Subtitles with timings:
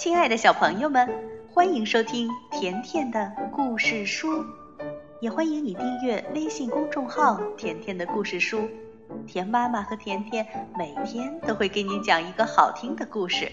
[0.00, 1.06] 亲爱的小朋友们，
[1.52, 4.42] 欢迎收听甜甜的故事书，
[5.20, 8.66] 也欢迎你订阅微信公众号“甜甜的故事书”。
[9.28, 10.46] 甜妈妈和甜甜
[10.78, 13.52] 每天都会给你讲一个好听的故事。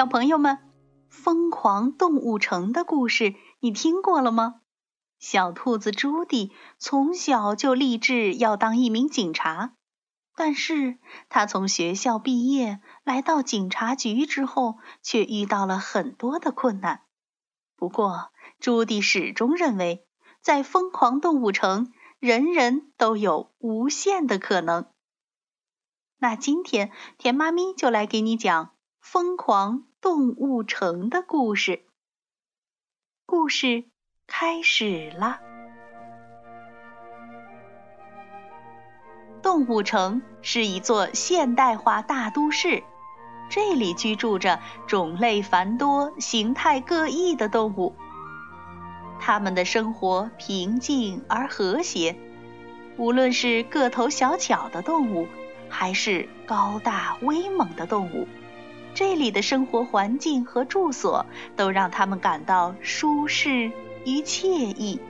[0.00, 0.56] 小朋友们，
[1.10, 4.62] 《疯狂动物城》的故事你听过了吗？
[5.18, 9.74] 小兔子朱迪从小就立志要当一名警察，
[10.34, 10.96] 但是
[11.28, 17.02] 他从学校毕业来到警察局之后，却遇到了很多的困难。
[17.76, 20.06] 不过，朱迪始终认为，
[20.40, 24.86] 在疯狂动物城，人人都有无限的可能。
[26.16, 28.64] 那今天，田妈咪就来给你讲
[28.98, 29.80] 《疯狂》。
[30.02, 31.82] 动物城的故事，
[33.26, 33.84] 故事
[34.26, 35.40] 开始了。
[39.42, 42.82] 动物城是一座现代化大都市，
[43.50, 47.94] 这里居住着种类繁多、形态各异的动物。
[49.20, 52.16] 它们的生活平静而和谐，
[52.96, 55.28] 无论是个头小巧的动物，
[55.68, 58.26] 还是高大威猛的动物。
[58.94, 63.70] 这里的生活环境和住所都让他们感到舒适
[64.04, 65.00] 与惬意。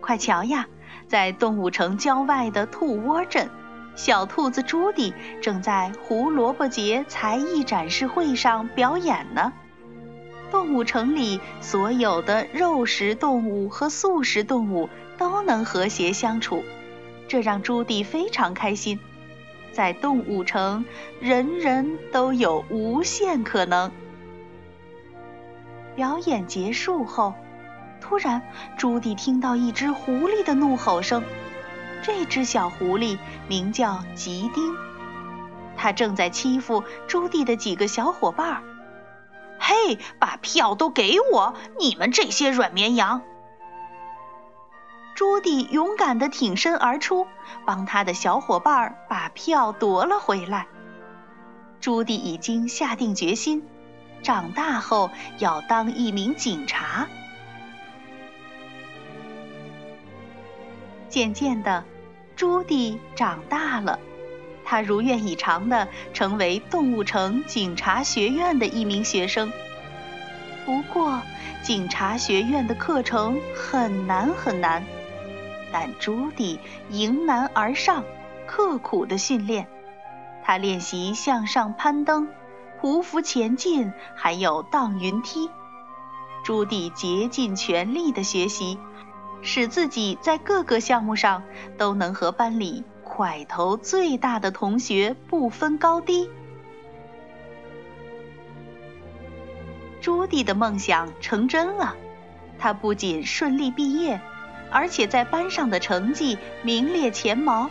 [0.00, 0.66] 快瞧呀，
[1.06, 3.48] 在动物城郊外的兔窝镇，
[3.94, 9.52] 小兔子朱迪正在胡萝卜节才艺展示会上表演呢。
[10.50, 16.64] 动物城里所有的肉食动物和素食动物都能和谐相处，
[17.28, 18.98] 这让朱迪非常开心。
[19.72, 20.84] 在动物城，
[21.20, 23.90] 人人都有无限可能。
[25.94, 27.34] 表演结束后，
[28.00, 28.42] 突然，
[28.76, 31.22] 朱迪听到一只狐狸的怒吼声。
[32.02, 33.18] 这只小狐狸
[33.48, 34.76] 名叫吉丁，
[35.76, 38.62] 它正在欺负朱迪的几个小伙伴。
[39.58, 41.54] 嘿，把票都给我！
[41.80, 43.22] 你们这些软绵羊！
[45.18, 47.26] 朱迪勇敢地挺身而出，
[47.66, 50.68] 帮他的小伙伴把票夺了回来。
[51.80, 53.64] 朱迪已经下定决心，
[54.22, 57.08] 长大后要当一名警察。
[61.08, 61.82] 渐渐的，
[62.36, 63.98] 朱迪长大了，
[64.64, 69.50] 他如愿以偿地成为动物城警察学院的一名学生。
[70.64, 71.20] 不过，
[71.64, 74.80] 警察学院的课程很难很难。
[75.72, 76.58] 但朱迪
[76.90, 78.04] 迎难而上，
[78.46, 79.66] 刻苦的训练。
[80.42, 82.28] 他练习向上攀登、
[82.80, 85.50] 匍匐前进，还有荡云梯。
[86.44, 88.78] 朱迪竭尽全力的学习，
[89.42, 91.42] 使自己在各个项目上
[91.76, 96.30] 都能和班里块头最大的同学不分高低。
[100.00, 101.94] 朱迪的梦想成真了，
[102.58, 104.18] 他不仅顺利毕业。
[104.70, 107.70] 而且在班上的成绩名列前茅，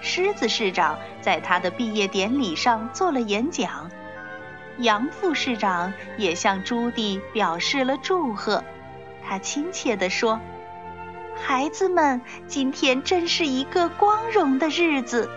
[0.00, 3.90] 狮子市长在他的毕业典礼上做了演讲，
[4.78, 8.64] 杨副市长也向朱迪表示了祝贺。
[9.22, 10.40] 他亲切地说
[11.36, 15.28] ：“孩子们，今天真是一个光荣的日子。”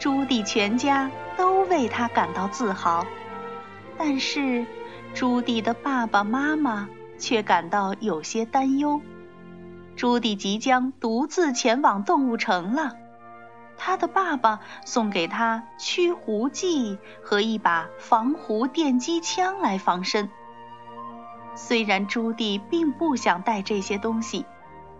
[0.00, 3.06] 朱迪全家都为他感到自豪，
[3.98, 4.64] 但是。
[5.14, 9.00] 朱迪的爸爸妈妈却感到有些担忧。
[9.94, 12.96] 朱迪即将独自前往动物城了，
[13.76, 20.30] 他的爸爸送给他驱狐剂和一把防狐电击枪来防身。
[21.54, 24.46] 虽然朱迪并不想带这些东西，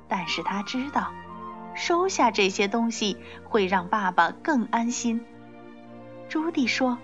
[0.08, 1.10] 但是他知道，
[1.74, 5.24] 收下这些东西会让爸爸更安心。
[6.28, 6.98] 朱迪说：“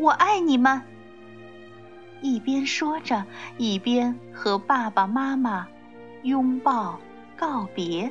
[0.00, 0.82] 我爱你们。”
[2.20, 3.24] 一边说着，
[3.56, 5.68] 一边和爸爸妈妈
[6.22, 6.98] 拥抱
[7.36, 8.10] 告别。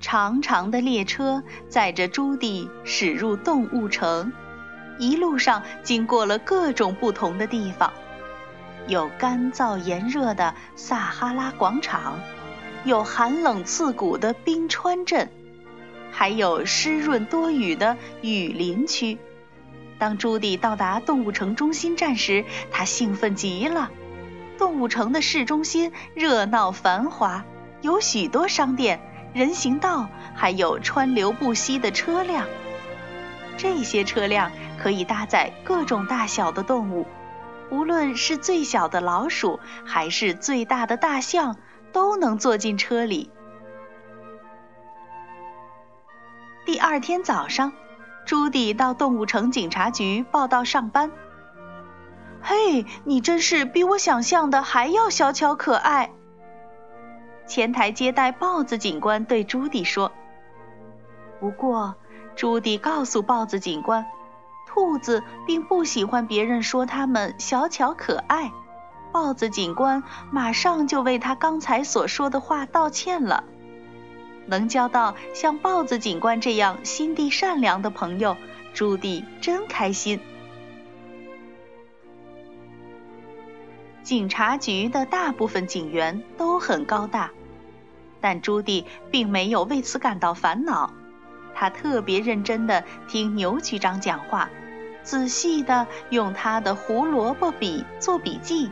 [0.00, 4.32] 长长的列车载着朱迪驶入动物城，
[4.98, 7.92] 一路上经过了各种不同的地方，
[8.86, 12.18] 有干燥炎热的撒哈拉广场，
[12.84, 15.28] 有寒冷刺骨的冰川镇。
[16.10, 19.18] 还有湿润多雨的雨林区。
[19.98, 23.90] 当朱迪到达动物城中心站时，他兴奋极了。
[24.56, 27.44] 动物城的市中心热闹繁华，
[27.80, 29.00] 有许多商店、
[29.34, 32.46] 人行道，还有川流不息的车辆。
[33.56, 37.06] 这些车辆可以搭载各种大小的动物，
[37.70, 41.56] 无论是最小的老鼠，还是最大的大象，
[41.92, 43.30] 都能坐进车里。
[46.64, 47.72] 第二天早上。
[48.28, 51.10] 朱迪到动物城警察局报到上班。
[52.42, 56.10] 嘿，你真是比我想象的还要小巧可爱。
[57.46, 60.12] 前台接待豹子警官对朱迪说。
[61.40, 61.94] 不过，
[62.36, 64.04] 朱迪告诉豹子警官，
[64.66, 68.52] 兔子并不喜欢别人说它们小巧可爱。
[69.10, 73.44] 豹子警官马上就为他刚才所说的话道歉了。
[74.48, 78.36] 能交到像豹子警官这样心地善良的朋友，
[78.74, 80.18] 朱迪真开心。
[84.02, 87.30] 警察局的大部分警员都很高大，
[88.22, 90.90] 但朱迪并没有为此感到烦恼。
[91.54, 94.48] 他特别认真地听牛局长讲话，
[95.02, 98.70] 仔细地用他的胡萝卜笔做笔记。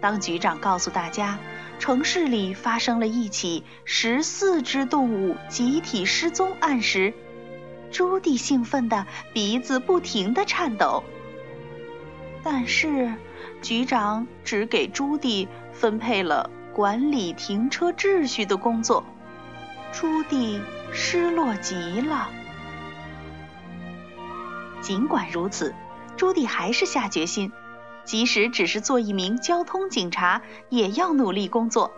[0.00, 1.38] 当局长告诉大家。
[1.82, 7.12] 城市里发生了一起十四只动物集体失踪案时，
[7.90, 11.02] 朱迪兴奋的鼻子不停的颤抖。
[12.40, 13.12] 但是，
[13.62, 19.04] 局长只给朱迪分配了管理停车秩序的工作，
[19.90, 20.60] 朱迪
[20.92, 22.30] 失落极了。
[24.80, 25.74] 尽管如此，
[26.16, 27.50] 朱迪还是下决心。
[28.04, 31.92] 即使只是做一名交通警察，也要努力工作。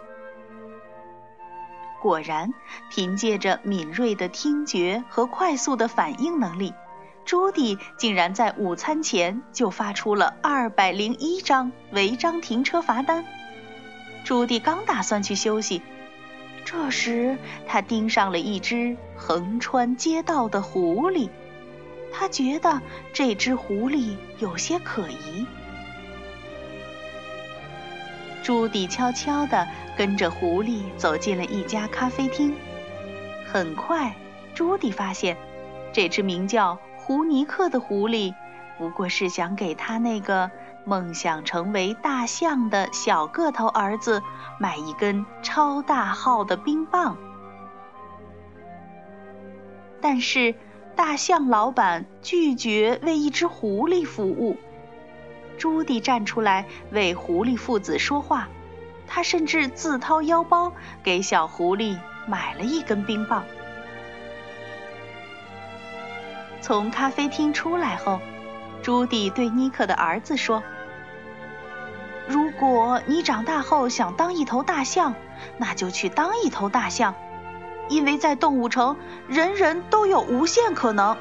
[2.00, 2.52] 果然，
[2.90, 6.74] 凭借着敏锐的听觉和快速的反应能力，
[7.24, 13.24] 朱迪竟然在午餐前就发出了二百零一张违章停车罚单。
[14.22, 15.80] 朱迪刚打算去休息，
[16.66, 21.30] 这时他盯上了一只横穿街道的狐狸，
[22.12, 22.82] 他觉得
[23.14, 25.46] 这只狐狸有些可疑。
[28.44, 32.54] 朱迪悄悄地跟着狐狸走进了一家咖啡厅。
[33.50, 34.14] 很快，
[34.54, 35.34] 朱迪发现，
[35.94, 38.34] 这只名叫胡尼克的狐狸，
[38.76, 40.50] 不过是想给他那个
[40.84, 44.20] 梦想成为大象的小个头儿子
[44.60, 47.16] 买一根超大号的冰棒。
[50.02, 50.54] 但是，
[50.94, 54.58] 大象老板拒绝为一只狐狸服务。
[55.58, 58.48] 朱迪站出来为狐狸父子说话，
[59.06, 60.72] 他甚至自掏腰包
[61.02, 63.44] 给小狐狸买了一根冰棒。
[66.60, 68.20] 从咖啡厅出来后，
[68.82, 70.62] 朱迪对尼克的儿子说
[72.26, 75.14] ：“如果你长大后想当一头大象，
[75.58, 77.14] 那就去当一头大象，
[77.90, 78.96] 因为在动物城，
[79.28, 81.16] 人人都有无限可能。”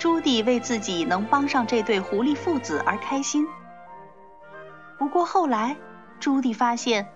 [0.00, 3.46] 朱迪为自己能帮上这对狐狸父子而开心。
[4.98, 5.76] 不过后来，
[6.18, 7.06] 朱迪发现，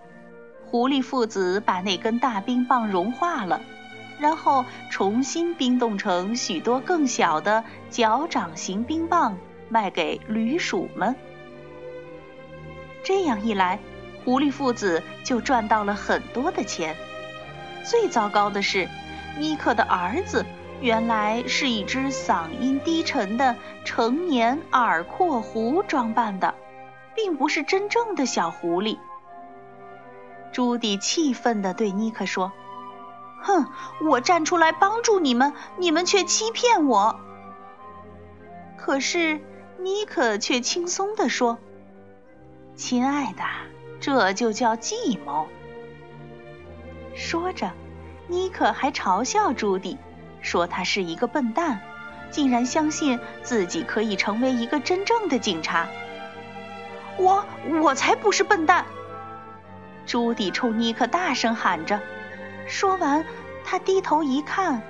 [0.67, 3.59] 狐狸父子把那根大冰棒融化了，
[4.19, 9.39] 然后重新冰冻成许多更小的脚掌型冰棒，
[9.71, 11.17] 卖给驴鼠们。
[13.03, 13.79] 这样一来，
[14.27, 16.95] 狐狸父子就赚到了很多的钱。
[17.83, 18.87] 最糟糕的是，
[19.39, 20.45] 尼克的儿子。
[20.81, 26.55] 原来是一只嗓音低沉的成年耳廓狐装扮的，
[27.15, 28.99] 并不是真正的小狐狸。
[30.53, 32.53] 朱迪气愤地对尼克说
[33.43, 33.67] ：“哼，
[34.09, 37.19] 我站出来帮助你们，你们却欺骗我。”
[38.77, 39.41] 可是
[39.79, 41.59] 尼克却轻松地说
[42.77, 43.43] ：“亲爱的，
[44.01, 45.47] 这就叫计谋。”
[47.17, 47.71] 说着，
[48.29, 49.97] 尼克还嘲笑朱迪。
[50.45, 51.81] 说他是一个笨蛋，
[52.31, 55.89] 竟然相信自己可以成为一个真正的警察。
[57.17, 57.45] 我
[57.81, 58.85] 我才不是笨蛋！
[60.05, 61.99] 朱迪冲尼克大声喊着。
[62.69, 63.25] 说完，
[63.65, 64.83] 他低头一看，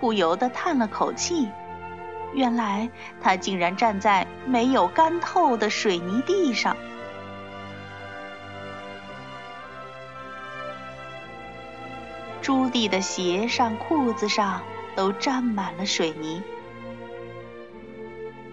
[0.00, 1.48] 不由得叹了口气。
[2.32, 2.88] 原来
[3.20, 6.74] 他竟然站在没有干透的水泥地上。
[12.40, 14.62] 朱迪的鞋上、裤子上。
[14.96, 16.42] 都沾满了水泥。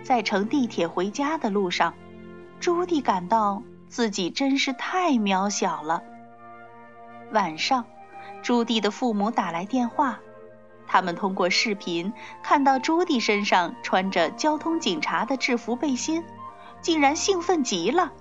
[0.04, 1.94] 在乘地铁回家的路上，
[2.60, 6.04] 朱迪感到自己真是太渺小了。
[7.32, 7.86] 晚上，
[8.44, 10.20] 朱棣的父母打来电话，
[10.86, 12.12] 他们通过视频
[12.44, 16.24] 看到朱棣身上穿着交通警察的制服背心，
[16.82, 18.12] 竟然兴奋极了。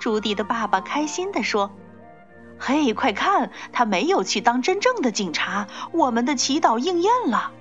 [0.00, 1.70] 朱棣的爸爸开心地说
[2.62, 7.52] ：“嘿，快看，他没有去当真正的警察，我们的祈祷应验了。”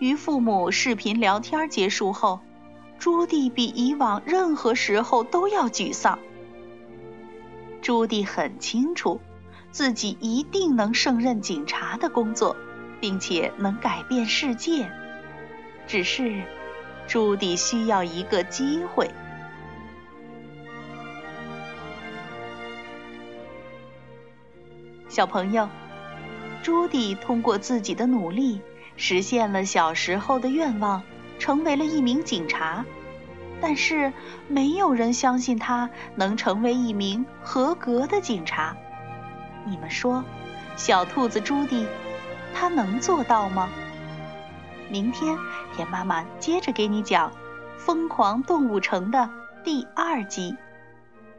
[0.00, 2.40] 与父母视频聊天结束后，
[2.98, 6.18] 朱棣比以往任何时候都要沮丧。
[7.82, 9.20] 朱棣很清楚，
[9.70, 12.56] 自己一定能胜任警察的工作，
[13.00, 14.90] 并且能改变世界。
[15.86, 16.42] 只是，
[17.06, 19.10] 朱棣需要一个机会。
[25.20, 25.68] 小朋友，
[26.62, 28.58] 朱迪通过自己的努力。
[28.96, 31.02] 实现了小时候的愿望，
[31.38, 32.82] 成为了一名警察。
[33.60, 34.14] 但是
[34.48, 38.74] 没有人相信他能成为一名合格的警察。
[39.66, 40.24] 你们说，
[40.74, 41.86] 小兔子朱迪，
[42.54, 43.68] 他能做到吗？
[44.88, 45.36] 明天
[45.76, 47.30] 田妈妈接着给你讲
[47.76, 49.28] 《疯狂动物城》的
[49.62, 50.56] 第二集。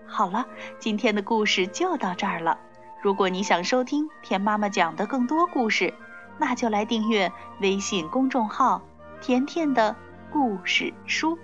[0.05, 0.45] 好了，
[0.77, 2.59] 今天的故事就到这儿了。
[3.01, 5.93] 如果你想收听甜妈妈讲的更多故事，
[6.37, 8.81] 那就来订阅微信公众号
[9.21, 9.95] “甜甜的
[10.31, 11.37] 故事书”，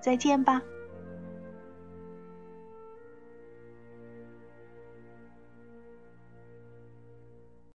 [0.00, 0.62] 再见吧。